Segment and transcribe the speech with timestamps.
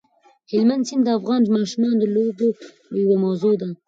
[0.51, 2.47] هلمند سیند د افغان ماشومانو د لوبو
[3.01, 3.69] یوه موضوع ده.